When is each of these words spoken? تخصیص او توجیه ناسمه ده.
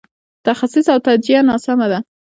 تخصیص 0.47 0.87
او 0.93 0.99
توجیه 1.07 1.39
ناسمه 1.49 1.87
ده. 1.91 1.99